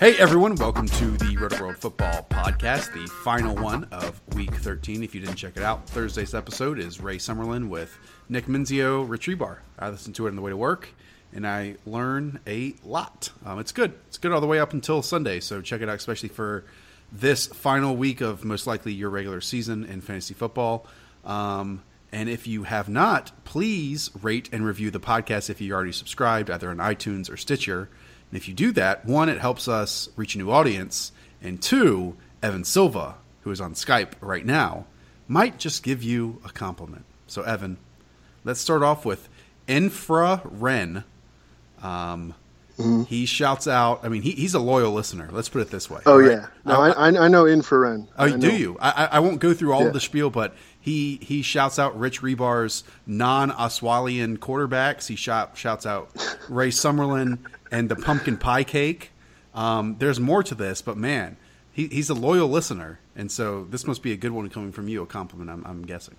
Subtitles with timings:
[0.00, 5.02] Hey everyone, welcome to the Roto World Football Podcast, the final one of Week 13.
[5.02, 7.98] If you didn't check it out, Thursday's episode is Ray Summerlin with
[8.30, 9.58] Nick Mensio, Rich Hribar.
[9.78, 10.88] I listened to it on the way to work,
[11.34, 13.28] and I learn a lot.
[13.44, 13.92] Um, it's good.
[14.08, 16.64] It's good all the way up until Sunday, so check it out, especially for
[17.12, 20.86] this final week of most likely your regular season in fantasy football.
[21.26, 25.92] Um, and if you have not, please rate and review the podcast if you already
[25.92, 27.90] subscribed, either on iTunes or Stitcher.
[28.30, 32.16] And if you do that, one, it helps us reach a new audience, and two,
[32.42, 34.86] Evan Silva, who is on Skype right now,
[35.26, 37.04] might just give you a compliment.
[37.26, 37.78] So, Evan,
[38.44, 39.28] let's start off with
[39.66, 41.04] Infra Ren.
[41.82, 42.34] Um,
[42.80, 43.02] Mm-hmm.
[43.04, 44.00] He shouts out.
[44.04, 45.28] I mean, he, he's a loyal listener.
[45.30, 46.00] Let's put it this way.
[46.06, 46.30] Oh right?
[46.32, 48.06] yeah, no, I, I, I know Infrared.
[48.18, 48.48] Oh, I do know.
[48.48, 48.76] you?
[48.80, 49.88] I, I- won't go through all Yeah.
[49.88, 55.06] of the spiel, but he he shouts out Rich Hribar's non-Oswalian quarterbacks.
[55.08, 56.10] He shout, shouts out
[56.48, 57.38] Ray Summerlin
[57.70, 59.10] and the pumpkin pie cake.
[59.54, 61.36] Um, there's more to this, but man,
[61.72, 64.88] he, he's a loyal listener, and so this must be a good one coming from
[64.88, 65.02] you.
[65.02, 66.14] A compliment, I'm, I'm guessing.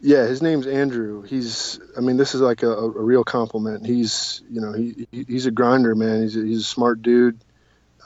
[0.00, 1.22] Yeah, his name's Andrew.
[1.22, 3.84] He's, I mean, this is like a, a real compliment.
[3.86, 6.22] He's, you know, he, he he's a grinder, man.
[6.22, 7.38] He's a, he's a smart dude.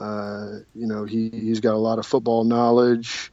[0.00, 3.32] Uh, you know, he he's got a lot of football knowledge.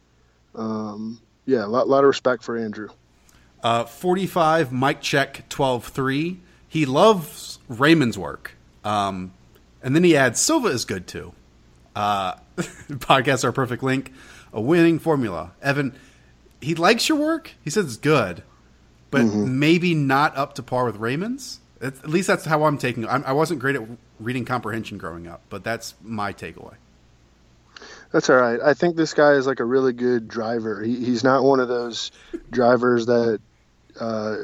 [0.53, 2.89] Um, yeah, a lot, lot of respect for Andrew.
[3.63, 6.37] Uh, 45, Mike Check 12-3.
[6.67, 8.55] He loves Raymond's work.
[8.83, 9.33] Um,
[9.83, 11.33] and then he adds, Silva is good too.
[11.95, 14.11] Uh, podcasts are a perfect link.
[14.53, 15.51] A winning formula.
[15.61, 15.95] Evan,
[16.59, 17.51] he likes your work.
[17.63, 18.43] He says it's good,
[19.11, 21.59] but maybe not up to par with Raymond's.
[21.81, 23.07] At least that's how I'm taking it.
[23.07, 23.81] I'm, wasn't great at
[24.19, 26.75] reading comprehension growing up, but that's my takeaway.
[28.11, 28.59] That's all right.
[28.59, 30.83] I think this guy is like a really good driver.
[30.83, 32.11] He, he's not one of those
[32.51, 33.39] drivers that,
[33.99, 34.37] uh,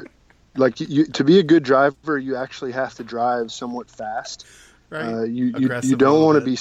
[0.56, 4.46] like you, to be a good driver, you actually have to drive somewhat fast.
[4.90, 5.04] Right?
[5.04, 6.58] Uh, you, you you don't want to be,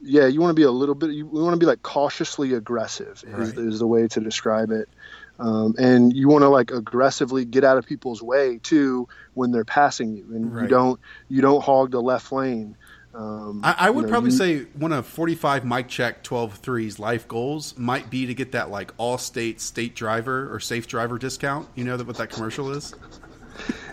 [0.00, 1.10] yeah, you want to be a little bit.
[1.10, 3.58] You want to be like cautiously aggressive is, Right.
[3.66, 4.88] is the way to describe it.
[5.38, 9.64] Um, and you want to like aggressively get out of people's way too when they're
[9.66, 10.62] passing you, and Right.
[10.62, 12.76] you don't you don't hog the left lane.
[13.14, 16.54] Um, I, I would you know, probably you- say one of 45 Mike Check 12
[16.56, 20.86] threes life goals might be to get that like all state state driver or safe
[20.86, 21.68] driver discount.
[21.74, 22.94] You know that what that commercial is?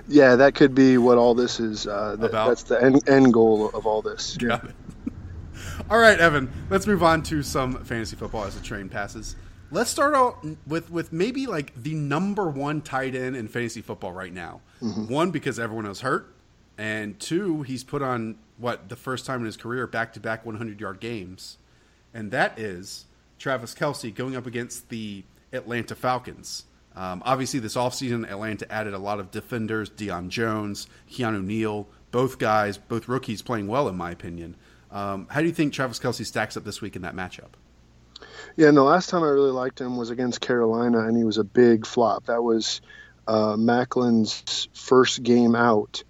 [0.10, 1.88] Yeah, that could be what all this is.
[1.88, 2.50] Uh, that, About?
[2.50, 4.38] That's the end, end goal of all this.
[4.42, 4.60] Yeah.
[5.90, 6.52] All right, Evan.
[6.70, 9.36] Let's move on to some fantasy football as the train passes.
[9.74, 14.12] Let's start out with with maybe like the number one tight end in fantasy football
[14.12, 14.62] right now.
[15.10, 16.32] One because everyone is hurt,
[16.78, 20.46] and two he's put on what the first time in his career back to back
[20.46, 21.58] 100 yard games,
[22.14, 23.06] and that is
[23.40, 26.66] Travis Kelce going up against the Atlanta Falcons.
[26.96, 32.38] Um, obviously, this offseason, Atlanta added a lot of defenders Deion Jones, Keanu Neal, both
[32.38, 34.56] guys, both rookies playing well, in my opinion.
[34.92, 37.54] Um, how do you think Travis Kelce stacks up this week in that matchup?
[38.56, 41.38] Yeah, and the last time I really liked him was against Carolina, and he was
[41.38, 42.26] a big flop.
[42.26, 42.82] That was
[43.28, 46.04] uh, Maclin's first game out,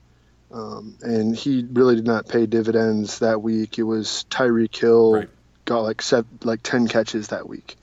[0.52, 3.80] um, and he really did not pay dividends that week.
[3.80, 5.30] It was Tyreek Hill Right.
[5.66, 7.78] got like seven, like ten catches that week,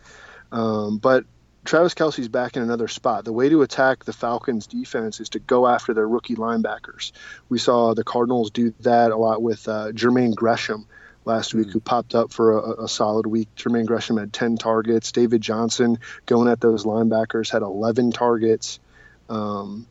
[0.52, 1.24] um, but
[1.64, 3.24] Travis Kelce's back in another spot.
[3.24, 7.12] The way to attack the Falcons' defense is to go after their rookie linebackers.
[7.48, 10.86] We saw the Cardinals do that a lot with uh, Jermaine Gresham
[11.24, 13.48] last week, who popped up for a, a solid week.
[13.56, 15.12] Jermaine Gresham had 10 targets.
[15.12, 18.80] David Johnson going at those linebackers had 11 targets.
[19.28, 19.86] Um,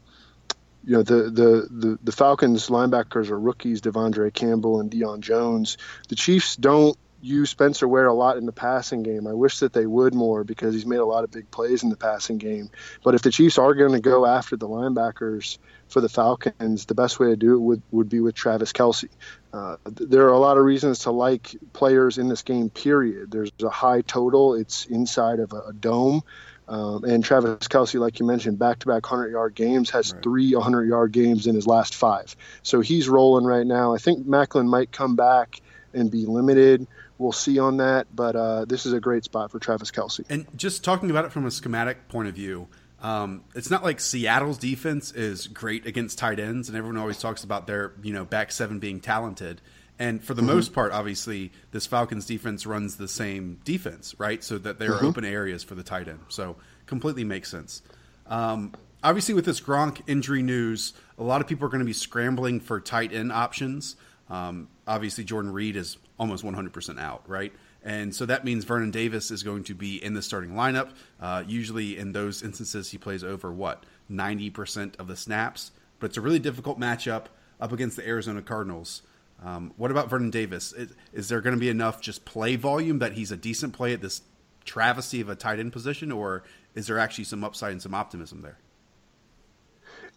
[0.86, 5.78] you know the, the the the Falcons linebackers are rookies, De'Vondre Campbell and Deion Jones.
[6.08, 9.28] The Chiefs don't use Spencer Ware a lot in the passing game.
[9.28, 11.90] I wish that they would more because he's made a lot of big plays in
[11.90, 12.70] the passing game.
[13.04, 15.58] But if the Chiefs are going to go after the linebackers
[15.88, 19.10] for the Falcons, the best way to do it would, would be with Travis Kelce.
[19.52, 23.32] Uh, there are a lot of reasons to like players in this game, period.
[23.32, 26.22] There's a high total, it's inside of a, a dome.
[26.68, 30.22] Um, and Travis Kelce, like you mentioned, back to back 100 yard games, has right.
[30.22, 32.36] three 100 yard games in his last five.
[32.62, 33.96] So he's rolling right now.
[33.96, 35.62] I think Maclin might come back
[35.94, 36.86] and be limited
[37.20, 38.08] we'll see on that.
[38.16, 40.26] But uh, this is a great spot for Travis Kelce.
[40.30, 42.68] And just talking about it from a schematic point of view,
[43.02, 47.44] um, it's not like Seattle's defense is great against tight ends, and everyone always talks
[47.44, 49.62] about their you know back seven being talented.
[50.00, 50.56] And for the mm-hmm.
[50.56, 54.42] most part, obviously, this Falcons defense runs the same defense, right?
[54.42, 55.08] So that there are mm-hmm.
[55.08, 56.20] open areas for the tight end.
[56.30, 56.56] So
[56.86, 57.82] completely makes sense.
[58.28, 58.74] Um,
[59.04, 62.62] obviously, with this Gronk injury news, a lot of people are going to be scrambling
[62.62, 63.98] for tight end options.
[64.30, 67.54] Um, obviously, Jordan Reed is almost 100% out, right?
[67.84, 70.90] And so that means Vernon Davis is going to be in the starting lineup.
[71.20, 75.72] Uh, usually, in those instances, he plays over what 90% of the snaps.
[76.00, 77.26] But it's a really difficult matchup
[77.60, 79.02] up against the Arizona Cardinals.
[79.44, 80.74] Um, what about Vernon Davis?
[80.74, 83.94] Is, is there going to be enough just play volume that he's a decent play
[83.94, 84.22] at this
[84.66, 86.44] travesty of a tight end position, or
[86.76, 88.58] is there actually some upside and some optimism there?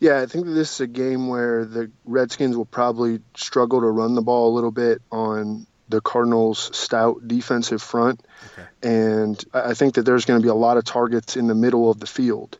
[0.00, 4.16] Yeah, I think this is a game where the Redskins will probably struggle to run
[4.16, 8.20] the ball a little bit on the Cardinals' stout defensive front,
[8.52, 8.68] okay.
[8.82, 11.90] and I think that there's going to be a lot of targets in the middle
[11.90, 12.58] of the field.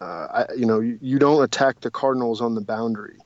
[0.00, 0.04] Uh,
[0.48, 3.18] I, you know, you, you, don't attack the Cardinals on the boundary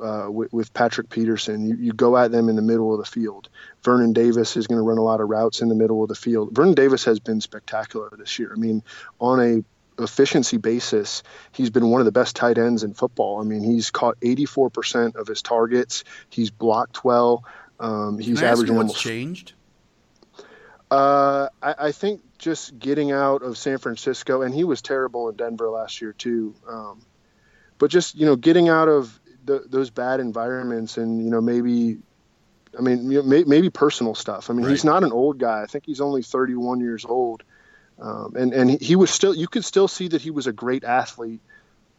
[0.00, 1.68] uh, with, with, Patrick Peterson.
[1.68, 3.48] You, you go at them in the middle of the field.
[3.82, 6.14] Vernon Davis is going to run a lot of routes in the middle of the
[6.14, 6.54] field.
[6.54, 8.52] Vernon Davis has been spectacular this year.
[8.54, 8.84] I mean,
[9.18, 9.64] on a
[10.02, 11.22] efficiency basis,
[11.52, 13.40] he's been one of the best tight ends in football.
[13.40, 16.04] I mean, he's caught 84% of his targets.
[16.30, 17.44] He's blocked well.
[17.82, 19.02] Um, he's Can I averaging what's almost.
[19.02, 19.52] changed?
[20.90, 25.36] Uh, I, I, think just getting out of San Francisco, and he was terrible in
[25.36, 26.54] Denver last year too.
[26.68, 27.00] Um,
[27.78, 31.98] but just you know, getting out of the, those bad environments, and you know, maybe,
[32.78, 34.48] I mean, you know, may, maybe personal stuff.
[34.48, 34.70] I mean, right.
[34.70, 35.62] he's not an old guy.
[35.62, 37.42] I think he's only 31 years old,
[37.98, 39.34] um, and and he was still.
[39.34, 41.40] You could still see that he was a great athlete.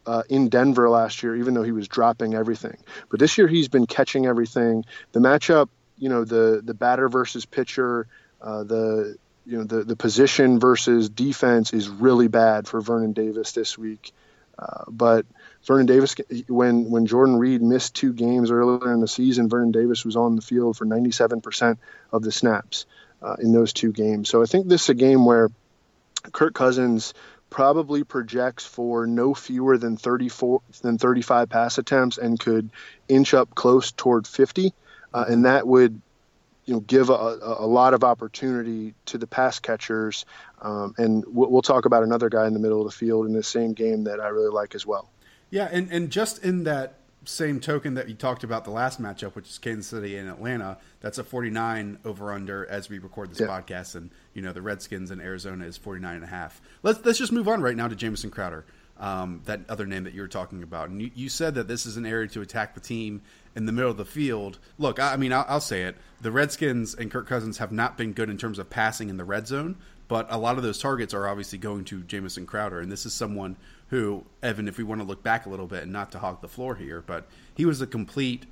[0.06, 2.76] Uh, in Denver last year, even though he was dropping everything.
[3.08, 4.84] But this year he's been catching everything.
[5.12, 8.06] The matchup, you know, the the batter versus pitcher,
[8.42, 9.16] uh, the
[9.46, 14.12] you know the the position versus defense is really bad for Vernon Davis this week.
[14.58, 15.26] Uh, but
[15.64, 16.14] Vernon Davis,
[16.48, 20.36] when when Jordan Reed missed two games earlier in the season, Vernon Davis was on
[20.36, 21.78] the field for 97%
[22.12, 22.86] of the snaps
[23.22, 24.28] uh, in those two games.
[24.28, 25.50] So I think this is a game where
[26.32, 27.14] Kirk Cousins
[27.50, 32.70] probably projects for no fewer than 34 than 35 pass attempts and could
[33.08, 34.72] inch up close toward 50
[35.12, 36.00] uh, and that would
[36.64, 40.24] you know give a, a, lot of opportunity to the pass catchers
[40.62, 43.32] um, and we'll, we'll talk about another guy in the middle of the field in
[43.32, 45.08] the same game that I really like as well
[45.50, 46.94] yeah and and just in that
[47.26, 50.78] same token that you talked about the last matchup, which is Kansas City and Atlanta,
[51.00, 53.46] that's a 49 over under as we record this yeah.
[53.46, 53.94] podcast.
[53.94, 56.60] And, you know, the Redskins in Arizona is 49 and a half.
[56.82, 58.64] Let's, let's just move on right now to Jamison Crowder,
[58.98, 60.90] um, that other name that you were talking about.
[60.90, 63.22] And you, you said that this is an area to attack the team
[63.54, 64.58] in the middle of the field.
[64.76, 65.96] Look, I, I mean, I'll, I'll say it.
[66.20, 69.24] The Redskins and Kirk Cousins have not been good in terms of passing in the
[69.24, 69.76] red zone,
[70.08, 72.80] but a lot of those targets are obviously going to Jamison Crowder.
[72.80, 73.56] And this is someone
[73.88, 76.40] who, Evan, if we want to look back a little bit and not to hog
[76.40, 78.46] the floor here, but he was a complete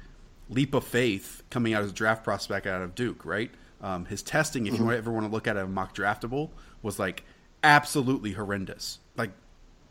[0.49, 3.51] leap of faith coming out as a draft prospect out of Duke, right?
[3.83, 4.85] Um, his testing, if mm-hmm.
[4.85, 6.51] you ever want to look at a mock draftable,
[6.83, 7.25] was like
[7.65, 9.31] absolutely horrendous, like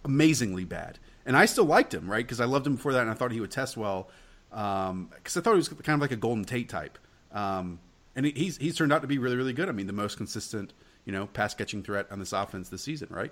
[0.05, 0.97] amazingly bad.
[1.25, 2.25] And I still liked him, right?
[2.25, 4.09] Because I loved him before that, and I thought he would test well.
[4.49, 6.97] Because um, I thought he was kind of like a Golden Tate type,
[7.31, 7.79] um,
[8.15, 9.69] and he, he's he's turned out to be really really good.
[9.69, 10.73] I mean, the most consistent,
[11.05, 13.31] you know, pass catching threat on this offense this season, right?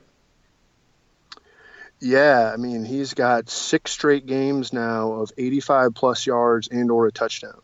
[1.99, 7.07] Yeah, I mean he's got six straight games now of 85 plus yards and or
[7.07, 7.59] a touchdown.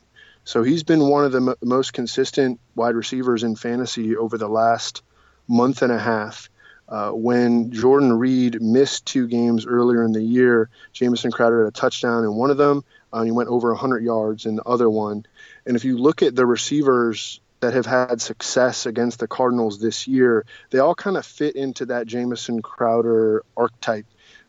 [0.46, 4.48] So he's been one of the m- most consistent wide receivers in fantasy over the
[4.48, 5.02] last
[5.48, 6.50] month and a half.
[6.88, 11.72] Uh, when Jordan Reed missed two games earlier in the year, Jamison Crowder had a
[11.72, 12.84] touchdown in one of them.
[13.12, 15.26] Uh, he went over 100 yards in the other one.
[15.66, 20.08] And if you look at the receivers that have had success against the Cardinals this
[20.08, 24.06] year, they all kind of fit into that Jamison Crowder archetype.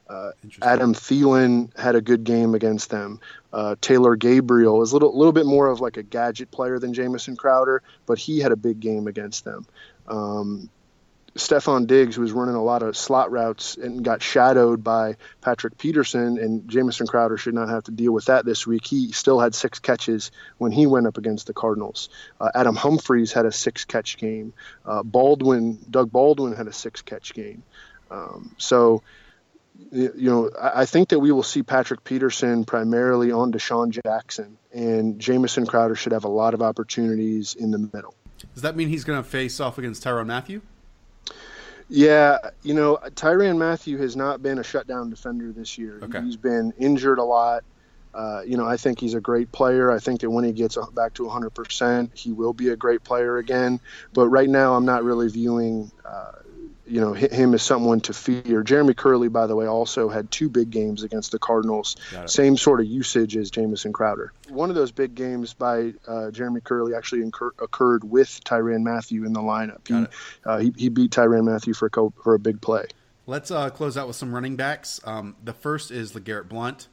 [0.09, 0.31] Uh,
[0.63, 3.21] Adam Thielen had a good game against them.
[3.53, 6.95] Uh, Taylor Gabriel is a little, little bit more of like a gadget player than
[6.95, 9.67] Jamison Crowder, but he had a big game against them.
[10.07, 10.71] Um,
[11.37, 16.39] Stefon Diggs, was running a lot of slot routes and got shadowed by Patrick Peterson,
[16.39, 18.87] and Jamison Crowder should not have to deal with that this week.
[18.87, 22.09] He still had six catches when he went up against the Cardinals.
[22.41, 24.55] Uh, Adam Humphries had a six catch game.
[24.85, 27.63] Uh, Baldwin, Doug Baldwin had a six catch game.
[28.11, 29.03] Um, so,
[29.93, 35.19] you know, I think that we will see Patrick Peterson primarily on DeSean Jackson, and
[35.19, 38.15] Jamison Crowder should have a lot of opportunities in the middle.
[38.55, 40.61] Does that mean he's going to face off against Tyrann Mathieu?
[41.89, 46.01] Yeah, you know, Tyrann Mathieu has not been a shutdown defender this year.
[46.03, 46.21] Okay.
[46.23, 47.65] He's been injured a lot.
[48.13, 49.93] Uh, you know, I think he's a great player.
[49.93, 53.37] I think that when he gets back to 100%, he will be a great player
[53.37, 53.79] again.
[54.15, 56.33] But right now, I'm not really viewing uh,
[56.87, 58.63] you know him as someone to fear.
[58.63, 61.97] Jeremy Kerley, by the way, also had two big games against the Cardinals.
[62.27, 64.33] Same sort of usage as Jamison Crowder.
[64.49, 69.25] One of those big games by uh, Jeremy Kerley actually incur- occurred with Tyrann Mathieu
[69.25, 69.87] in the lineup.
[69.89, 70.07] He,
[70.45, 72.87] uh, he, he beat Tyrann Mathieu for a co- for a big play.
[73.27, 75.01] Let's uh, close out with some running backs.
[75.05, 76.89] Um, the first is LeGarrette Blunt.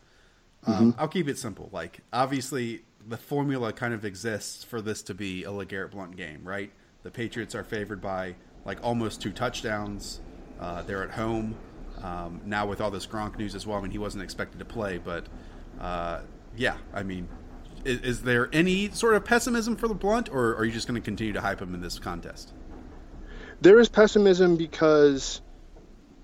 [0.65, 0.99] Um, mm-hmm.
[0.99, 1.69] I'll keep it simple.
[1.71, 6.41] Like obviously, the formula kind of exists for this to be a LeGarrette Blunt game,
[6.43, 6.71] right?
[7.03, 8.35] The Patriots are favored by
[8.65, 10.19] like almost two touchdowns.
[10.59, 11.55] Uh, they're at home
[12.03, 13.77] um, now with all this Gronk news as well.
[13.77, 15.25] I mean, he wasn't expected to play, but
[15.79, 16.21] uh,
[16.55, 17.27] yeah, I mean,
[17.85, 20.99] is, is, there any sort of pessimism for the Blunt, or are you just going
[20.99, 22.53] to continue to hype him in this contest?
[23.61, 25.41] There is pessimism because,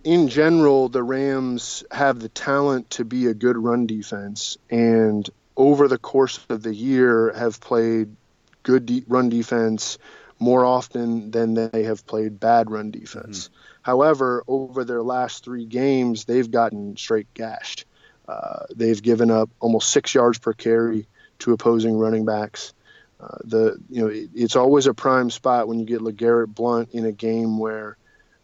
[0.03, 5.87] in general, the Rams have the talent to be a good run defense, and over
[5.87, 8.15] the course of the year have played
[8.63, 9.97] good de- run defense
[10.39, 13.45] more often than they have played bad run defense.
[13.45, 13.55] Mm-hmm.
[13.81, 17.85] However, over their last three games, they've gotten straight gashed.
[18.27, 21.07] Uh, they've given up almost six yards per carry
[21.39, 22.73] to opposing running backs.
[23.19, 26.89] Uh, the you know it, it's always a prime spot when you get LeGarrette Blunt
[26.93, 27.97] in a game where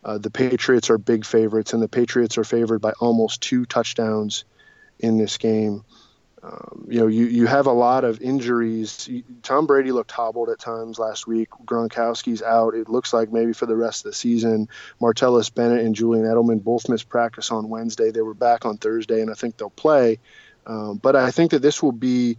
[0.04, 4.44] uh, the Patriots are big favorites, and the Patriots are favored by almost two touchdowns
[5.00, 5.84] in this game.
[6.46, 9.10] Um, you know, you, you have a lot of injuries.
[9.42, 11.50] Tom Brady looked hobbled at times last week.
[11.66, 12.76] Gronkowski's out.
[12.76, 14.70] It looks like maybe for the rest of the season.
[15.02, 18.12] Martellus Bennett and Julian Edelman both missed practice on Wednesday.
[18.12, 20.20] They were back on Thursday, and I think they'll play.
[20.68, 22.38] Um, but I think that this will be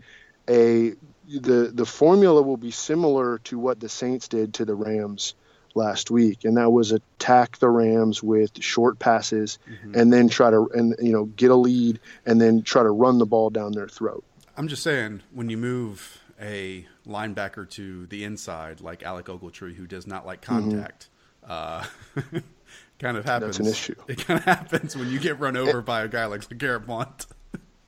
[0.48, 0.94] a
[1.28, 5.34] the the formula will be similar to what the Saints did to the Rams
[5.76, 9.98] last week, and that was attack the Rams with short passes mm-hmm.
[9.98, 13.18] and then try to and you know get a lead and then try to run
[13.18, 14.24] the ball down their throat.
[14.56, 19.86] I'm just saying when you move a linebacker to the inside like Alec Ogletree, who
[19.86, 20.70] does not like mm-hmm.
[20.70, 21.08] contact,
[21.46, 22.36] mm-hmm.
[22.36, 22.40] uh,
[22.98, 23.58] kind of happens.
[23.58, 23.94] That's an issue.
[24.08, 27.26] It kind of happens when you get run over by a guy like Garrett Blunt.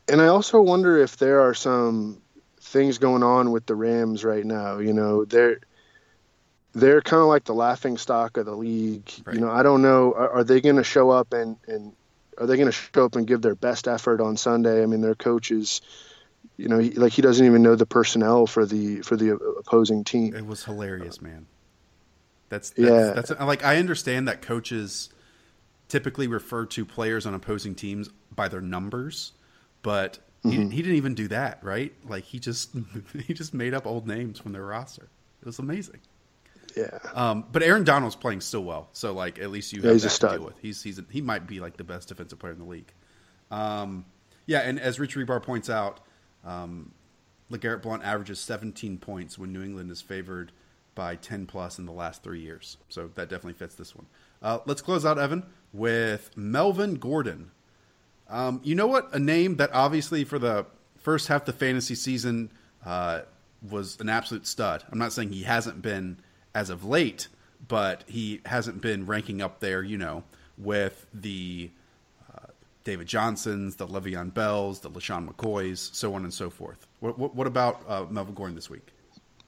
[0.08, 2.22] and I also wonder if there are some
[2.60, 4.78] things going on with the Rams right now.
[4.78, 5.60] You know, they're
[6.80, 9.10] they're kind of like the laughing stock of the league.
[9.24, 9.34] Right.
[9.34, 10.12] You know, I don't know.
[10.14, 11.92] Are, are they going to show up and, and
[12.38, 14.82] are they going to show up and give their best effort on Sunday?
[14.82, 15.80] I mean, their coach is,
[16.56, 20.04] you know, he, like he doesn't even know the personnel for the for the opposing
[20.04, 20.34] team.
[20.34, 21.46] It was hilarious, man.
[22.48, 23.12] That's, that's yeah.
[23.12, 25.10] That's like I understand that coaches
[25.88, 29.32] typically refer to players on opposing teams by their numbers,
[29.82, 30.70] but mm-hmm.
[30.70, 31.92] he, he didn't even do that, right?
[32.04, 32.70] Like he just
[33.26, 35.08] he just made up old names from their roster.
[35.40, 36.00] It was amazing.
[36.76, 36.98] Yeah.
[37.14, 40.10] Um, but Aaron Donald's playing still well, so like at least you have yeah, that
[40.10, 40.58] to deal with.
[40.60, 42.92] He's he's a, he might be like the best defensive player in the league.
[43.50, 44.04] Um,
[44.46, 46.00] yeah, and as Rich Hribar points out,
[46.44, 46.92] um,
[47.50, 50.52] LeGarrette Blunt averages 17 points when New England is favored
[50.94, 52.76] by 10 plus in the last three years.
[52.88, 54.06] So that definitely fits this one.
[54.42, 57.50] Uh, let's close out, Evan, with Melvin Gordon.
[58.28, 59.14] Um, you know what?
[59.14, 62.50] A name that obviously for the first half of the fantasy season
[62.84, 63.20] uh,
[63.68, 64.84] was an absolute stud.
[64.90, 66.18] I'm not saying he hasn't been
[66.58, 67.28] as of late,
[67.68, 70.24] but he hasn't been ranking up there, you know,
[70.56, 71.70] with the
[72.34, 72.46] uh,
[72.82, 76.84] David Johnsons, the Le'Veon Bells, the LeSean McCoys, so on and so forth.
[76.98, 78.88] What, what, what about uh, Melvin Gordon this week?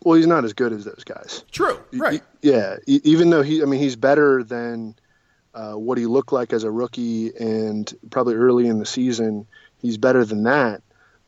[0.04, 1.44] Well, he's not as good as those guys.
[1.50, 2.22] True, right?
[2.42, 4.94] yeah, even though he, I mean, he's better than
[5.52, 9.48] uh, what he looked like as a rookie, and probably early in the season,
[9.82, 10.80] he's better than that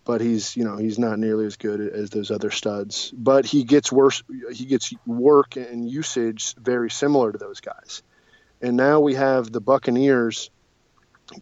[0.04, 3.12] but he's you know he's not nearly as good as those other studs.
[3.16, 4.22] But he gets worse.
[4.52, 8.02] He gets work and usage very similar to those guys.
[8.60, 10.50] And now we have the Buccaneers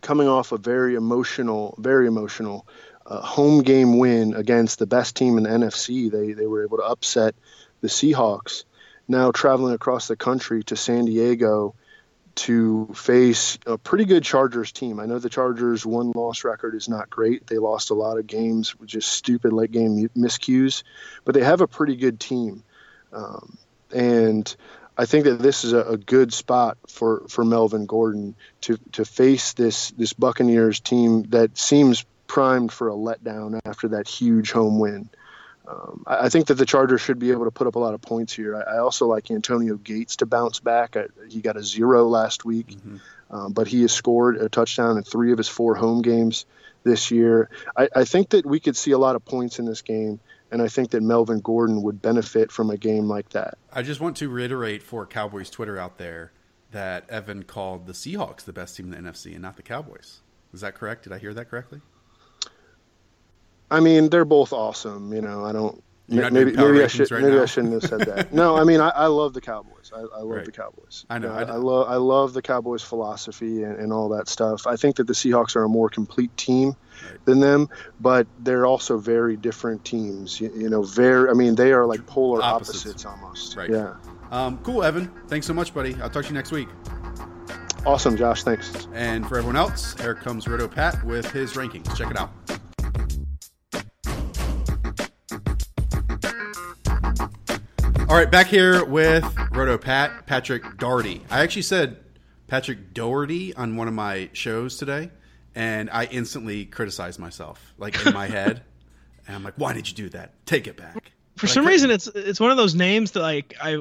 [0.01, 2.67] coming off a very emotional, very emotional
[3.07, 6.11] uh, home game win against the best team in the NFC.
[6.11, 7.35] They they were able to upset
[7.81, 8.65] the Seahawks.
[9.09, 11.75] Now traveling across the country to San Diego
[12.37, 15.01] to face a pretty good Chargers team.
[15.01, 17.47] I know the Chargers' one loss record is not great.
[17.47, 20.83] They lost a lot of games with just stupid late game miscues,
[21.25, 22.63] but they have a pretty good team.
[23.13, 23.59] Um,
[23.93, 24.55] and
[24.97, 29.05] I think that this is a, a, good spot for, for Melvin Gordon to to
[29.05, 34.79] face this this Buccaneers team that seems primed for a letdown after that huge home
[34.79, 35.09] win.
[35.71, 37.95] Um, I, I, think that the Chargers should be able to put up a lot
[37.95, 38.57] of points here.
[38.57, 40.97] I, I also like Antonio Gates to bounce back.
[40.97, 42.97] I, he got a zero last week, mm-hmm.
[43.31, 46.47] um, but he has scored a touchdown in three of his four home games
[46.83, 47.51] this year.
[47.77, 50.19] I, think that we could see a lot of points in this game
[50.51, 53.57] and I think that Melvin Gordon would benefit from a game like that.
[53.73, 56.33] I just want to reiterate for Cowboys Twitter out there
[56.73, 60.21] that Evan called the Seahawks the best team in the NFC and not the Cowboys.
[60.53, 61.05] Is that correct?
[61.05, 61.81] Did I hear that correctly?
[63.71, 65.13] I mean, they're both awesome.
[65.13, 65.83] You know, I don't.
[66.11, 67.43] Maybe maybe I should right maybe now?
[67.43, 68.33] I shouldn't have said that.
[68.33, 69.93] no, I mean I, I love the Cowboys.
[69.95, 70.45] I, I love right.
[70.45, 71.07] the Cowboys.
[71.09, 71.29] I know.
[71.29, 74.67] You know I, I, love I love the Cowboys philosophy and, and all that stuff.
[74.67, 76.75] I think that the Seahawks are a more complete team
[77.05, 77.25] right.
[77.27, 77.69] than them,
[78.01, 80.41] but they're also very different teams.
[80.41, 81.31] You, you, know, very.
[81.31, 83.57] I mean, they are like polar opposites, opposites almost.
[83.57, 83.71] Right.
[83.71, 83.95] Yeah.
[84.33, 85.13] Um, cool, Evan.
[85.29, 85.95] Thanks so much, buddy.
[86.03, 86.69] I'll talk to you next week.
[87.87, 88.43] Awesome, Josh.
[88.43, 88.89] Thanks.
[88.95, 91.97] And for everyone else, here comes Roto Pat with his rankings.
[91.97, 92.31] Check it out.
[98.11, 101.23] All right, back here with Roto Pat, Patrick Daugherty.
[101.31, 101.97] I actually said
[102.49, 105.13] Patrick Doherty on one of my shows today,
[105.55, 108.63] and I instantly criticized myself, like in my head.
[109.27, 110.45] And I'm like, why did you do that?
[110.45, 111.13] Take it back.
[111.37, 113.79] For but some reason, it's it's one of those names that like I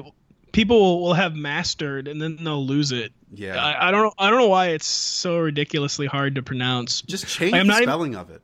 [0.52, 3.12] people will have mastered and then they'll lose it.
[3.34, 4.12] Yeah, I, I don't know.
[4.16, 7.02] I don't know why it's so ridiculously hard to pronounce.
[7.02, 8.42] Just change like, the spelling even, of it.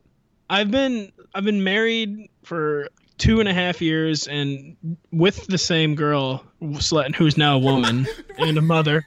[0.51, 4.77] I've been I've been married for two and a half years and
[5.13, 8.07] with the same girl who's now a woman
[8.39, 9.05] and a mother.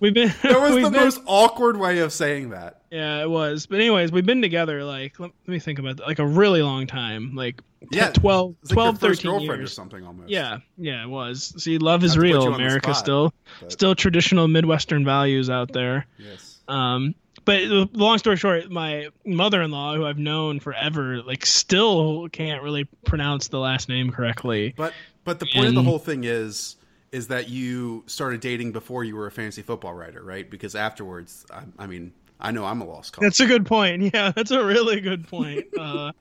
[0.00, 0.34] We've been.
[0.42, 2.82] That was the been, most awkward way of saying that.
[2.90, 3.66] Yeah, it was.
[3.66, 6.60] But anyways, we've been together like let, let me think about that, like a really
[6.60, 10.28] long time, like yeah, 12, like 12 13 years or something almost.
[10.28, 11.54] Yeah, yeah, it was.
[11.56, 12.94] See, love is real, America.
[12.94, 13.70] Spot, still, but...
[13.70, 16.06] still traditional Midwestern values out there.
[16.18, 16.60] Yes.
[16.66, 17.62] Um, but
[17.94, 23.58] long story short, my mother-in-law, who I've known forever, like still can't really pronounce the
[23.58, 24.74] last name correctly.
[24.76, 24.92] But
[25.24, 26.76] but the point and, of the whole thing is
[27.12, 30.48] is that you started dating before you were a fantasy football writer, right?
[30.48, 33.22] Because afterwards, I, I mean, I know I'm a lost cause.
[33.22, 34.02] That's a good point.
[34.14, 35.66] Yeah, that's a really good point.
[35.78, 36.12] uh,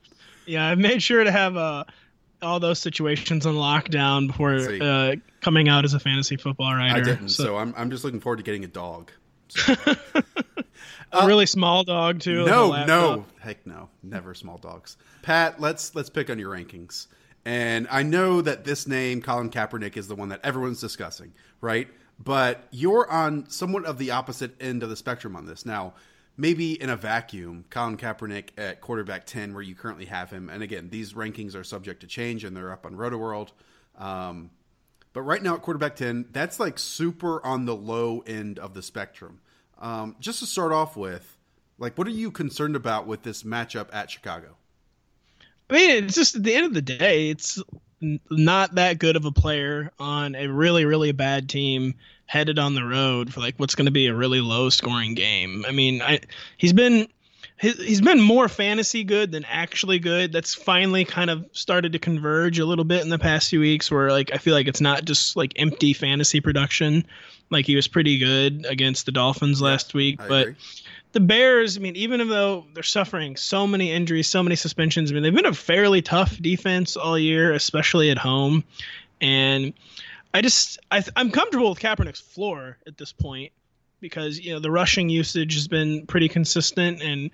[0.46, 1.86] yeah, I've made sure to have uh,
[2.42, 6.96] all those situations on lockdown before uh, coming out as a fantasy football writer.
[6.96, 9.12] I didn't, so, so I'm I'm just looking forward to getting a dog.
[11.14, 12.46] A uh, really small dog too.
[12.46, 14.96] No, no, heck no, never small dogs.
[15.24, 17.08] Pat, let's let's pick on your rankings.
[17.44, 21.88] And I know that this name, Colin Kaepernick, is the one that everyone's discussing, right?
[22.24, 25.66] But you're on somewhat of the opposite end of the spectrum on this.
[25.66, 25.96] Now,
[26.38, 30.50] maybe in a vacuum, Colin Kaepernick at quarterback 10, where you currently have him.
[30.50, 33.50] And again, these rankings are subject to change and they're up on RotoWorld.
[33.98, 34.52] Um,
[35.14, 38.82] but right now at quarterback 10, that's like super on the low end of the
[38.82, 39.42] spectrum.
[39.80, 41.38] Um, just to start off with,
[41.78, 44.56] like, what are you concerned about with this matchup at Chicago?
[45.70, 47.62] I mean, it's just at the end of the day, it's
[48.30, 51.96] not that good of a player on a really, really bad team
[52.26, 55.66] headed on the road for like what's going to be a really low scoring game.
[55.68, 56.22] I mean, I
[56.58, 57.08] he's been
[57.62, 60.32] he's been more fantasy good than actually good.
[60.32, 63.92] That's finally kind of started to converge a little bit in the past few weeks
[63.92, 67.06] where like I feel like it's not just like empty fantasy production.
[67.50, 70.56] Like he was pretty good against the Dolphins last week, I but agree
[71.14, 75.14] the Bears, I mean, even though they're suffering so many injuries, so many suspensions, I
[75.14, 78.64] mean, they've been a fairly tough defense all year, especially at home.
[79.20, 79.74] And
[80.34, 83.52] I just, I, am comfortable with Kaepernick's floor at this point
[84.02, 87.32] because, you know, the rushing usage has been pretty consistent and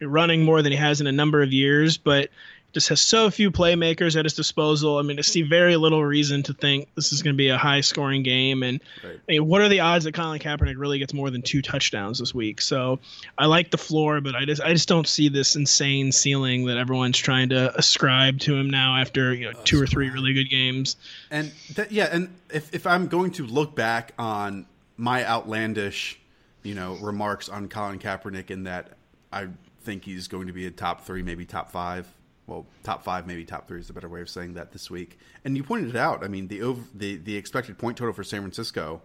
[0.00, 1.96] running more than he has in a number of years.
[1.96, 2.30] But
[2.72, 4.98] just has so few playmakers at his disposal.
[4.98, 7.56] I mean, I see very little reason to think this is going to be a
[7.56, 8.62] high scoring game.
[8.62, 9.18] And right.
[9.28, 12.18] I mean, what are the odds that Colin Kaepernick really gets more than two touchdowns
[12.18, 12.60] this week?
[12.60, 12.98] So
[13.38, 16.76] I like the floor, but I just I just don't see this insane ceiling that
[16.76, 20.50] everyone's trying to ascribe to him now after you know two or three really good
[20.50, 20.96] games.
[21.30, 24.66] And th- yeah, and if if I'm going to look back on
[24.98, 26.20] my outlandish,
[26.62, 28.98] you know, remarks on Colin Kaepernick in that
[29.32, 29.48] I
[29.80, 32.06] think he's going to be a top three, maybe top five
[32.48, 35.18] well, top five, maybe top three is a better way of saying that this week.
[35.44, 36.24] And you pointed it out.
[36.24, 39.02] I mean, the over, the the expected point total for San Francisco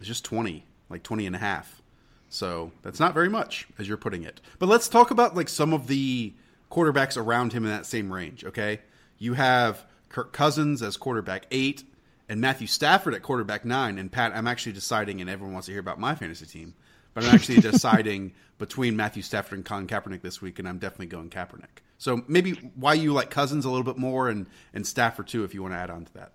[0.00, 1.82] is just 20, like 20 and a half.
[2.28, 4.40] So that's not very much, as you're putting it.
[4.60, 6.32] But let's talk about like some of the
[6.70, 8.44] quarterbacks around him in that same range.
[8.44, 8.80] Okay,
[9.18, 11.82] you have Kirk Cousins as quarterback eight,
[12.30, 13.98] and Matthew Stafford at quarterback nine.
[13.98, 16.74] And Pat, I'm actually deciding, and everyone wants to hear about my fantasy team,
[17.12, 21.06] but I'm actually deciding between Matthew Stafford and Colin Kaepernick this week, and I'm definitely
[21.06, 21.82] going Kaepernick.
[21.98, 25.52] So maybe why you like Cousins a little bit more and and Stafford too, if
[25.52, 26.32] you want to add on to that.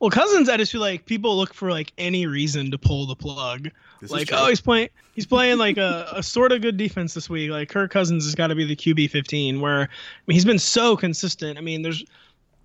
[0.00, 3.16] Well, Cousins, I just feel like people look for like any reason to pull the
[3.16, 3.70] plug.
[4.00, 7.30] This like, oh, he's playing, he's playing like a, a sort of good defense this
[7.30, 7.50] week.
[7.50, 9.60] Like Kirk Cousins has got to be the QB 15.
[9.60, 9.88] Where I
[10.26, 11.56] mean, he's been so consistent.
[11.56, 12.04] I mean, there's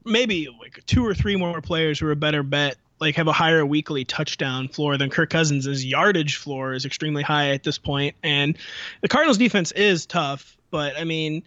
[0.05, 2.77] maybe like two or three more players who are a better bet.
[2.99, 5.65] Like have a higher weekly touchdown floor than Kirk Cousins.
[5.65, 8.55] His yardage floor is extremely high at this point, and
[9.01, 10.55] the Cardinals defense is tough.
[10.69, 11.41] But I mean,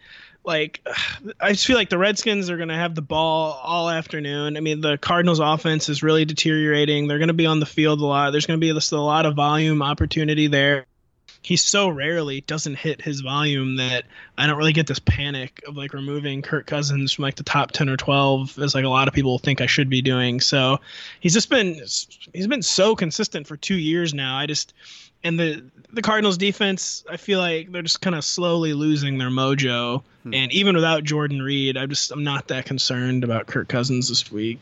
[0.44, 0.80] like
[1.40, 4.56] I just feel like the Redskins are going to have the ball all afternoon.
[4.56, 7.06] I mean, the Cardinals offense is really deteriorating.
[7.06, 8.30] They're going to be on the field a lot.
[8.30, 10.86] There's going to be a lot of volume opportunity there.
[11.44, 14.04] He so rarely doesn't hit his volume that
[14.38, 17.72] I don't really get this panic of like removing Kirk Cousins from like the top
[17.72, 20.40] 10 or 12 as like a lot of people think I should be doing.
[20.40, 20.80] So
[21.20, 21.74] he's just been
[22.32, 24.38] he's been so consistent for 2 years now.
[24.38, 24.72] I just
[25.22, 29.28] and the the Cardinals defense, I feel like they're just kind of slowly losing their
[29.28, 30.02] mojo.
[30.32, 34.32] And even without Jordan Reed, I'm just I'm not that concerned about Kirk Cousins this
[34.32, 34.58] week.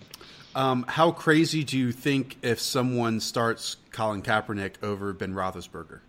[0.56, 6.00] Um, how crazy do you think if someone starts Colin Kaepernick over Ben Roethlisberger?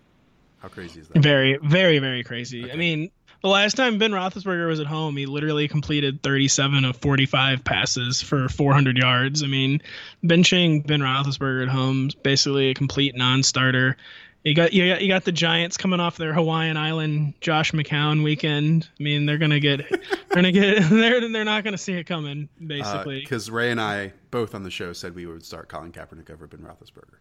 [0.63, 1.21] How crazy is that?
[1.21, 2.71] Very, very, very crazy.
[2.71, 6.95] I mean, the last time Ben Roethlisberger was at home, he literally completed 37 of
[6.95, 9.43] 45 passes for 400 yards.
[9.43, 9.81] I mean,
[10.23, 13.97] benching Ben Roethlisberger at home is basically a complete non-starter.
[14.45, 18.23] You got you got you got the Giants coming off their Hawaiian Island Josh McCown
[18.23, 18.87] weekend.
[18.97, 22.47] I mean, they're gonna get they're gonna get they're they're not gonna see it coming.
[22.61, 25.91] Uh, basically, Because Ray and I both on the show said we would start Colin
[25.91, 27.19] Kaepernick over Ben Roethlisberger.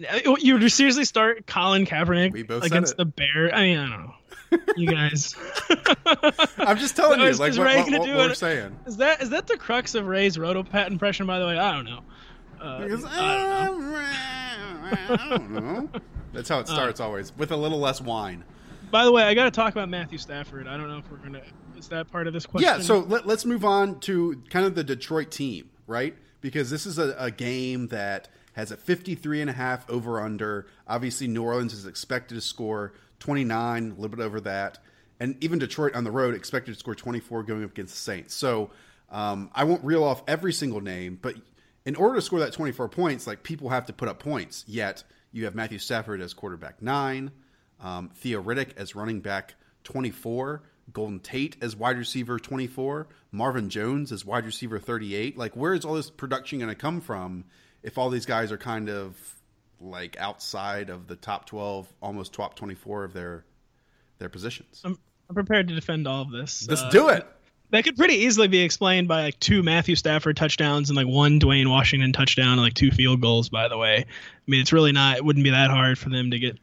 [0.00, 3.54] Uh, you would seriously start Colin Kaepernick against the Bear?
[3.54, 4.14] I mean, I don't know.
[4.76, 5.34] You guys.
[6.58, 8.36] I'm just telling So you, is- like is what, what, what do we're it?
[8.36, 8.76] saying.
[8.86, 11.26] Is that is that the crux of Ray's Rotopat impression?
[11.26, 12.00] By the way, I don't know.
[12.60, 13.96] Uh, Because, I don't know.
[15.14, 15.88] I don't know.
[16.32, 18.44] That's how it starts always, with a little less wine.
[18.90, 20.66] By the way, I got to talk about Matthew Stafford.
[20.68, 21.42] I don't know if we're gonna.
[21.76, 22.68] Is that part of this question?
[22.70, 26.14] Yeah, so let, us move on to kind of the Detroit team, right?
[26.40, 30.66] Because this is a, a game that has a 53 and a half over under.
[30.88, 34.78] Obviously, New Orleans is expected to score 29, a little bit over that.
[35.20, 38.34] And even Detroit on the road expected to score 24 going up against the Saints.
[38.34, 38.70] So
[39.10, 41.36] um, I won't reel off every single name, but
[41.84, 44.64] in order to score that 24 points, like people have to put up points.
[44.66, 47.30] Yet you have Matthew Stafford as quarterback nine,
[47.80, 50.62] um, Theo Riddick as running back 24,
[50.92, 55.36] Golden Tate as wide receiver 24, Marvin Jones as wide receiver 38.
[55.36, 57.44] Like, where is all this production going to come from
[57.84, 59.16] if all these guys are kind of
[59.80, 63.44] like outside of the top 12, almost top 24 of their
[64.18, 64.80] their positions?
[64.84, 66.66] I'm, I'm prepared to defend all of this.
[66.68, 67.26] Let's Uh, do it.
[67.70, 71.40] That could pretty easily be explained by like two Matthew Stafford touchdowns and like one
[71.40, 73.48] Dwayne Washington touchdown and like two field goals.
[73.48, 74.04] By the way, I
[74.46, 75.16] mean it's really not.
[75.16, 76.58] It wouldn't be that hard for them to get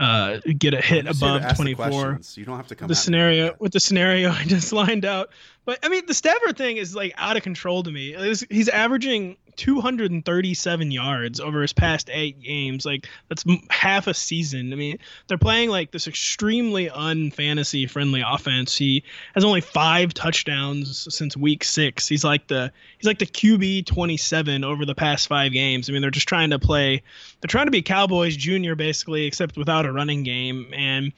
[0.00, 1.86] uh get a hit I'm just here to above 24.
[1.86, 2.36] questions.
[2.36, 5.30] You don't have to come the scenario with the scenario I just lined out.
[5.64, 8.16] But I mean, the Stafford thing is like out of control to me.
[8.50, 12.86] He's averaging 237 yards over his past eight games.
[12.86, 14.72] Like that's half a season.
[14.72, 18.76] I mean, they're playing like this extremely unfantasy friendly offense.
[18.76, 22.06] He has only five touchdowns since week six.
[22.08, 25.88] He's like the he's like the QB 27 over the past five games.
[25.88, 27.02] I mean, they're just trying to play.
[27.40, 30.72] They're trying to be Cowboys Junior basically, except without a running game.
[30.72, 31.12] And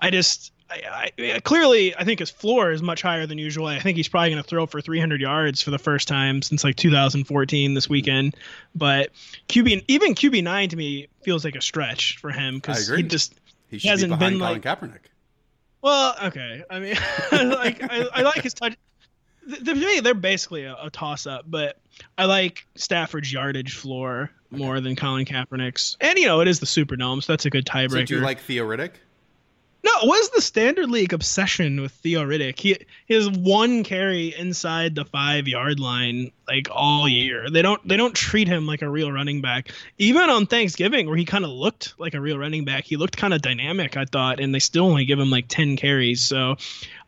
[0.00, 3.66] I just I, I, clearly, I think his floor is much higher than usual.
[3.66, 6.64] I think he's probably going to throw for 300 yards for the first time since
[6.64, 8.36] like 2014 this weekend.
[8.74, 9.10] But
[9.48, 13.34] QB, even QB nine to me feels like a stretch for him because he just
[13.70, 15.00] He should hasn't be been, Colin Kaepernick.
[15.82, 16.62] well, okay.
[16.70, 16.96] I mean,
[17.50, 18.76] like I, I like his touch.
[19.64, 21.78] To me, they're basically a, a toss up, but
[22.16, 25.98] I like Stafford's yardage floor more than Colin Kaepernick's.
[26.00, 27.90] And you know, it is the Superdome, so that's a good tiebreaker.
[27.90, 28.92] So do you like Theo Riddick?
[29.84, 32.58] No, what is the standard league obsession with Theo Riddick?
[32.58, 37.50] He, he has one carry inside the five yard line like all year.
[37.50, 39.72] They don't they don't treat him like a real running back.
[39.98, 43.18] Even on Thanksgiving, where he kind of looked like a real running back, he looked
[43.18, 43.94] kind of dynamic.
[43.94, 46.22] I thought, and they still only give him like ten carries.
[46.22, 46.56] So,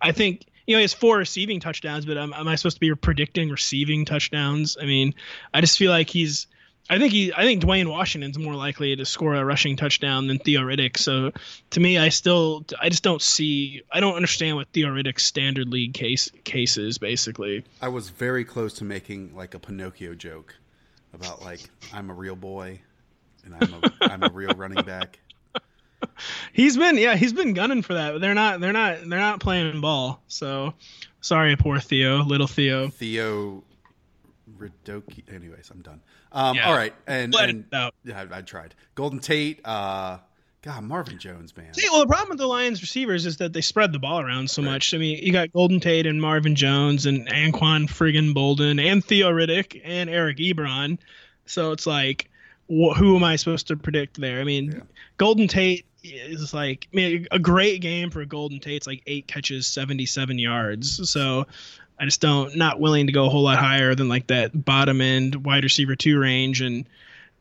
[0.03, 2.81] I think you know he has four receiving touchdowns, but am, am I supposed to
[2.81, 4.77] be predicting receiving touchdowns?
[4.79, 5.15] I mean,
[5.55, 6.47] I just feel like he's
[6.89, 10.39] I think he, I think Dwayne Washington's more likely to score a rushing touchdown than
[10.39, 10.97] Theo Riddick.
[10.99, 11.33] So
[11.71, 15.69] to me, I still, I just don't see, I don't understand what Theo Riddick's standard
[15.69, 17.65] league case case is basically.
[17.83, 20.55] I was very close to making like a Pinocchio joke
[21.13, 21.61] about like
[21.93, 22.81] I'm a real boy
[23.45, 25.19] and I'm a I'm a real running back.
[26.53, 29.41] He's been, yeah, he's been gunning for that, but they're not, they're not, they're not
[29.41, 30.21] playing ball.
[30.29, 30.75] So
[31.21, 32.89] sorry, poor Theo, little Theo.
[32.89, 33.65] Theo
[34.57, 35.23] Ridoki.
[35.35, 36.01] Anyways, I'm done.
[36.33, 36.69] Um, Yeah.
[36.69, 37.65] All right, and, and
[38.05, 38.75] yeah, I, I tried.
[38.95, 39.61] Golden Tate.
[39.65, 40.19] Uh,
[40.63, 41.73] God, Marvin Jones, man.
[41.75, 44.51] See, well, the problem with the Lions receivers is that they spread the ball around
[44.51, 44.93] so much.
[44.95, 49.31] I mean, you got Golden Tate and Marvin Jones and Anquan friggin' Boldin and Theo
[49.31, 50.99] Riddick and Eric Ebron.
[51.45, 52.29] So it's like,
[52.69, 54.41] wh- who am I supposed to predict there?
[54.41, 54.81] I mean, yeah.
[55.19, 59.67] Golden Tate is like, I mean, a great game for Golden Tate's like eight catches,
[59.67, 61.11] 77 yards.
[61.11, 61.47] So
[61.99, 65.01] I just don't, not willing to go a whole lot higher than like that bottom
[65.01, 66.61] end wide receiver two range.
[66.61, 66.87] And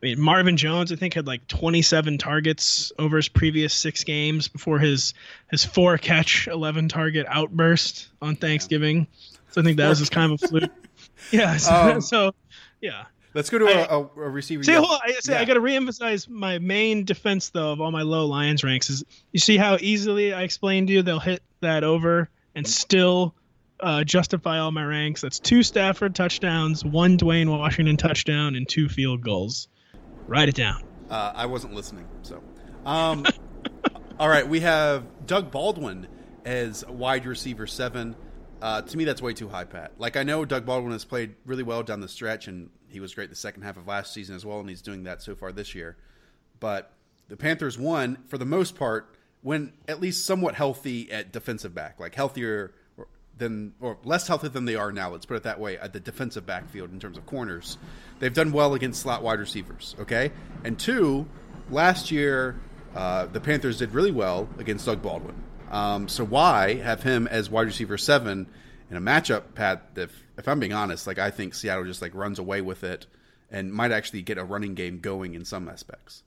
[0.02, 4.48] I mean, Marvin Jones, I think, had like 27 targets over his previous six games
[4.48, 5.14] before his
[5.50, 9.06] his four catch, 11 target outburst on Thanksgiving.
[9.50, 10.70] So I think that was just kind of a fluke.
[11.30, 11.56] yeah.
[11.56, 12.34] So, um, so
[12.80, 13.04] yeah.
[13.36, 14.64] Let's go to I, a, a, receiver.
[14.64, 15.38] See, hold on, I, yeah.
[15.38, 19.04] I got to reemphasize my main defense though of all my low Lions ranks is
[19.30, 23.34] you see how easily I explained to you they'll hit that over and still
[23.80, 25.20] uh, justify all my ranks.
[25.20, 29.68] That's two Stafford touchdowns, one Dwayne Washington touchdown, and two field goals.
[30.26, 30.82] Write it down.
[31.10, 32.42] Uh, I wasn't listening, so.
[32.86, 33.26] Um,
[34.18, 36.06] all right, we have Doug Baldwin
[36.46, 38.16] as wide receiver seven.
[38.62, 39.92] Uh, to me, that's way too high, Pat.
[39.98, 43.14] Like I know Doug Baldwin has played really well down the stretch, and he was
[43.14, 45.52] great the second half of last season as well, and he's doing that so far
[45.52, 45.98] this year.
[46.60, 46.92] But
[47.28, 52.00] the Panthers won for the most part when at least somewhat healthy at defensive back,
[52.00, 52.72] like healthier
[53.36, 55.10] than or less healthy than they are now.
[55.10, 57.76] Let's put it that way at the defensive backfield in terms of corners.
[58.18, 59.94] They've done well against slot wide receivers.
[60.00, 60.32] Okay,
[60.64, 61.26] and two,
[61.70, 62.58] last year
[62.94, 65.36] uh, the Panthers did really well against Doug Baldwin.
[65.70, 68.46] Um, so why have him as wide receiver seven
[68.90, 69.90] in a matchup, Pat?
[69.96, 73.06] If if I'm being honest, like I think Seattle just like runs away with it
[73.50, 76.22] and might actually get a running game going in some aspects.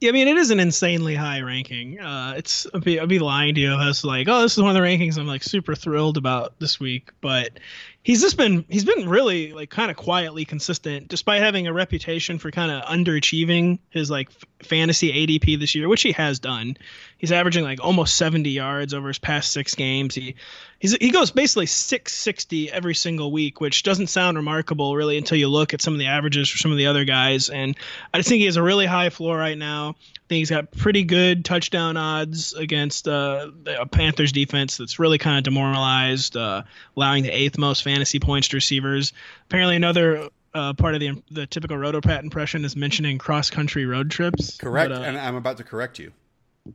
[0.00, 1.98] Yeah, I mean, it is an insanely high ranking.
[1.98, 4.52] Uh, it's I'd be, I'd be lying to you if I was like, oh, this
[4.52, 7.12] is one of the rankings I'm like super thrilled about this week.
[7.22, 7.58] But
[8.06, 12.38] he's just been he's been really like kind of quietly consistent despite having a reputation
[12.38, 16.76] for kind of underachieving his like f- fantasy ADP this year which he has done
[17.18, 20.34] he's averaging like almost 70 yards over his past 6 games he
[20.78, 25.48] he's he goes basically 660 every single week which doesn't sound remarkable really until you
[25.48, 27.76] look at some of the averages for some of the other guys and
[28.12, 29.94] I just think he has a really high floor right now
[30.26, 33.48] I think he's got pretty good touchdown odds against uh,
[33.78, 36.64] a Panthers defense that's really kind of demoralized, uh,
[36.96, 39.12] allowing the eighth most fantasy points to receivers.
[39.44, 44.10] Apparently, another uh, part of the the typical Rotopat impression is mentioning cross country road
[44.10, 44.56] trips.
[44.56, 46.10] Correct, but, uh, and I'm about to correct you.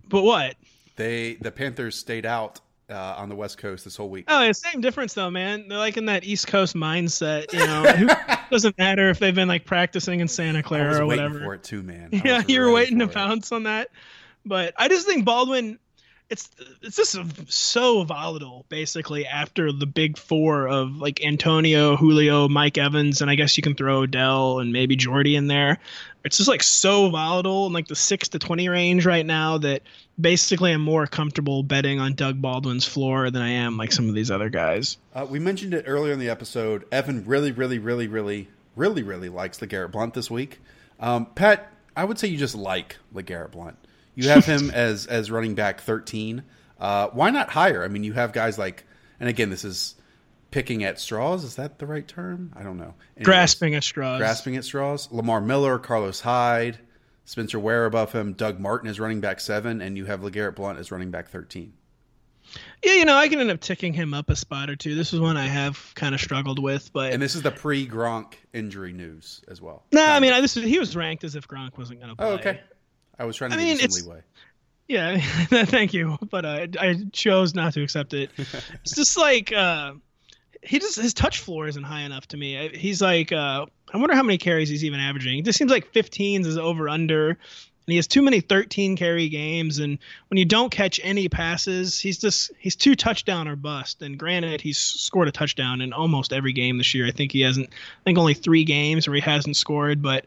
[0.07, 0.55] But what?
[0.95, 2.59] They the Panthers stayed out
[2.91, 4.25] uh, on the West Coast this whole week.
[4.27, 5.67] Oh, yeah, same difference though, man.
[5.67, 7.51] They're like in that East Coast mindset.
[7.53, 8.13] You know,
[8.51, 11.39] doesn't matter if they've been like practicing in Santa Clara or whatever.
[11.39, 12.09] for it too, man.
[12.25, 13.89] yeah, you're waiting to pounce on that.
[14.45, 15.79] But I just think Baldwin
[16.31, 16.49] it's
[16.81, 23.21] it's just so volatile basically after the big four of like Antonio, Julio, Mike Evans,
[23.21, 25.79] and I guess you can throw Odell and maybe Jordy in there.
[26.23, 29.81] It's just like so volatile in like the six to twenty range right now that
[30.19, 34.15] basically I'm more comfortable betting on Doug Baldwin's floor than I am like some of
[34.15, 34.97] these other guys.
[35.13, 36.85] Uh, we mentioned it earlier in the episode.
[36.91, 40.59] Evan really, really, really, really, really, really likes LeGarrette Blunt this week.
[40.99, 43.77] Um, Pat, I would say you just like LeGarrette Blunt.
[44.15, 46.43] You have him as as running back 13.
[46.79, 47.83] Uh, why not higher?
[47.83, 48.85] I mean, you have guys like,
[49.19, 49.95] and again, this is
[50.51, 51.43] picking at straws.
[51.43, 52.53] Is that the right term?
[52.55, 52.93] I don't know.
[53.15, 54.19] Anyways, grasping at straws.
[54.19, 55.11] Grasping at straws.
[55.11, 56.77] Lamar Miller, Carlos Hyde,
[57.25, 58.33] Spencer Ware above him.
[58.33, 61.73] Doug Martin is running back seven, and you have LeGarrette Blunt as running back 13.
[62.83, 64.95] Yeah, you know, I can end up ticking him up a spot or two.
[64.95, 67.87] This is one I have kind of struggled with, but and this is the pre
[67.87, 69.85] Gronk injury news as well.
[69.93, 72.09] No, nah, I mean, I, this is, he was ranked as if Gronk wasn't going
[72.09, 72.27] to play.
[72.27, 72.59] Oh, okay.
[73.17, 74.21] I was trying to I mean, leeway.
[74.87, 75.17] Yeah,
[75.65, 78.31] thank you, but uh, I chose not to accept it.
[78.37, 79.93] it's just like uh,
[80.63, 82.69] he just his touch floor isn't high enough to me.
[82.73, 85.39] He's like uh, I wonder how many carries he's even averaging.
[85.39, 87.37] It just seems like 15s is over under.
[87.87, 89.97] And he has too many 13 carry games, and
[90.29, 94.03] when you don't catch any passes, he's just he's too touchdown or bust.
[94.03, 97.07] And granted, he's scored a touchdown in almost every game this year.
[97.07, 97.69] I think he hasn't.
[97.69, 100.25] I think only three games where he hasn't scored, but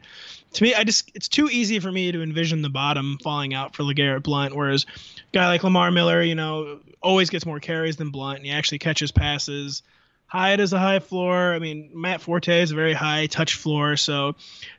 [0.55, 3.73] to me, I just it's too easy for me to envision the bottom falling out
[3.73, 7.95] for LeGarrette Blunt, whereas a guy like Lamar Miller, you know, always gets more carries
[7.95, 9.81] than Blunt, and he actually catches passes.
[10.27, 11.53] Hyde is a high floor.
[11.53, 13.95] I mean, Matt Forte is a very high touch floor.
[13.95, 14.35] So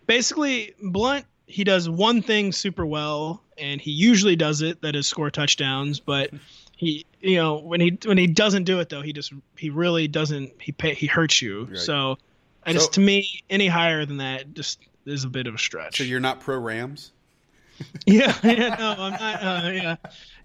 [0.06, 5.06] basically, Blunt he does one thing super well, and he usually does it that is
[5.06, 6.00] score touchdowns.
[6.00, 6.30] But
[6.76, 10.08] he, you know, when he when he doesn't do it though, he just he really
[10.08, 11.64] doesn't he pay, he hurts you.
[11.64, 11.78] Right.
[11.78, 12.18] So
[12.66, 15.98] just so, to me any higher than that just is a bit of a stretch.
[15.98, 17.12] So you're not pro Rams?
[18.06, 19.42] yeah, yeah, no, I'm not.
[19.42, 19.96] Uh, yeah,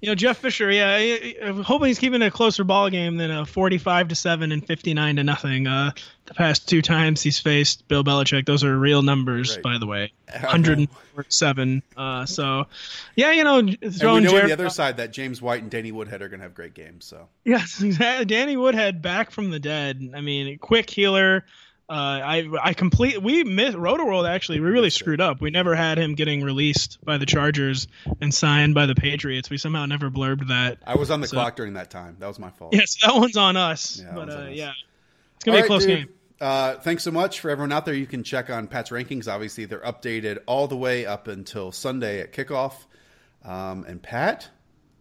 [0.02, 0.72] you know Jeff Fisher.
[0.72, 0.96] Yeah,
[1.44, 5.18] I'm hoping he's keeping a closer ball game than a 45 to seven and 59
[5.18, 5.68] to nothing.
[5.68, 5.92] Uh,
[6.26, 9.64] the past two times he's faced Bill Belichick, those are real numbers, right.
[9.64, 10.14] by the way.
[10.28, 11.84] 107.
[11.98, 12.66] Uh, so,
[13.16, 15.70] yeah, you know, throwing and we know on the other side that James White and
[15.70, 17.06] Danny Woodhead are going to have great games.
[17.06, 18.26] So yes, exactly.
[18.26, 20.14] Danny Woodhead back from the dead.
[20.16, 21.46] I mean, quick healer
[21.92, 25.42] Uh, I I complete we missed Roto World actually we really screwed up.
[25.42, 27.90] We never had him getting released by the Chargers
[28.22, 29.50] and signed by the Patriots.
[29.50, 30.78] We somehow never blurbed that.
[30.88, 32.16] I was on the so, clock during that time.
[32.20, 32.74] That was my fault.
[32.74, 34.02] Yes, that one's on us.
[34.02, 34.56] Yeah, but uh, us.
[34.56, 34.72] yeah,
[35.36, 36.08] it's gonna all be a close dude.
[36.08, 36.10] game.
[36.40, 37.94] Uh, thanks so much for everyone out there.
[37.94, 39.28] You can check on Pat's rankings.
[39.28, 42.86] Obviously, they're updated all the way up until Sunday at kickoff.
[43.44, 44.48] Um, and Pat,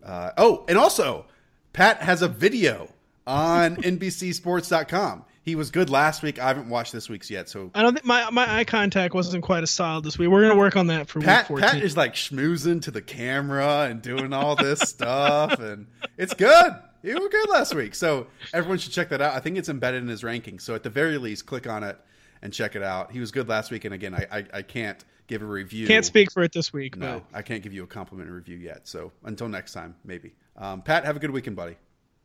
[0.04, 1.26] uh, oh, and also
[1.72, 2.88] Pat has a video
[3.28, 5.26] on NBCSports.com.
[5.42, 6.38] He was good last week.
[6.38, 9.42] I haven't watched this week's yet, so I don't think my, my eye contact wasn't
[9.42, 10.28] quite as solid this week.
[10.28, 11.68] We're gonna work on that for Pat, week 14.
[11.68, 15.86] Pat is like schmoozing to the camera and doing all this stuff, and
[16.18, 16.74] it's good.
[17.02, 19.34] You were good last week, so everyone should check that out.
[19.34, 20.58] I think it's embedded in his ranking.
[20.58, 21.98] So at the very least, click on it
[22.42, 23.10] and check it out.
[23.10, 25.86] He was good last week, and again, I I, I can't give a review.
[25.86, 26.96] Can't speak for it this week.
[26.96, 27.38] No, but...
[27.38, 28.86] I can't give you a complimentary review yet.
[28.86, 30.34] So until next time, maybe.
[30.56, 31.76] Um, Pat, have a good weekend, buddy.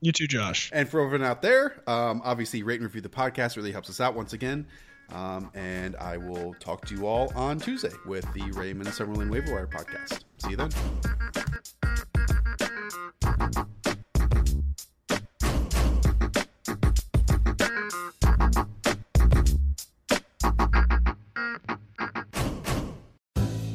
[0.02, 0.70] You too, Josh.
[0.74, 4.00] And for everyone out there, um, obviously rate and review the podcast really helps us
[4.00, 4.68] out once again.
[5.12, 9.54] Um, and I will talk to you all on Tuesday with the Raymond Summerlin Waiver
[9.54, 10.22] Wire podcast.
[10.38, 10.72] See you then.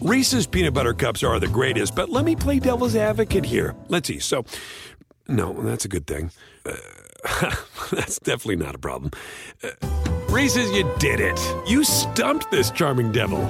[0.00, 3.76] Reese's peanut butter cups are the greatest, but let me play devil's advocate here.
[3.88, 4.18] Let's see.
[4.18, 4.44] So,
[5.30, 6.30] no, that's a good thing.
[6.66, 6.76] Uh,
[7.90, 9.12] that's definitely not a problem.
[9.62, 9.70] Uh,
[10.28, 11.40] Reese's, you did it.
[11.66, 13.44] You stumped this charming devil.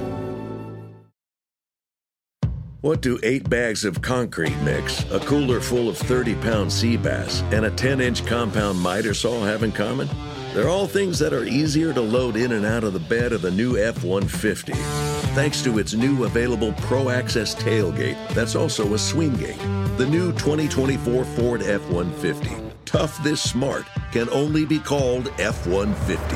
[2.81, 7.43] What do eight bags of concrete mix, a cooler full of 30 pound sea bass,
[7.51, 10.09] and a 10 inch compound miter saw have in common?
[10.53, 13.43] They're all things that are easier to load in and out of the bed of
[13.43, 15.10] the new F 150.
[15.33, 19.57] Thanks to its new available Pro Access tailgate, that's also a swing gate.
[19.95, 22.53] The new 2024 Ford F 150.
[22.83, 26.35] Tough this smart can only be called F 150.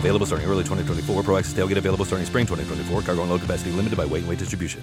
[0.00, 1.22] Available starting early 2024.
[1.22, 3.02] Pro Access tailgate available starting spring 2024.
[3.02, 4.82] Cargo and load capacity limited by weight and weight distribution.